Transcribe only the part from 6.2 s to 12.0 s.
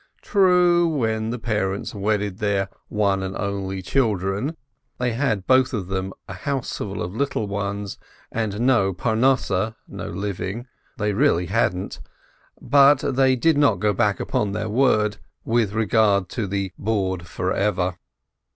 a houseful of little ones and no Parnosseh (they really hadn't!),